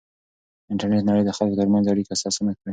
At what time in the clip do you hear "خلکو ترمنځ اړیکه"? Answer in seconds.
1.37-2.11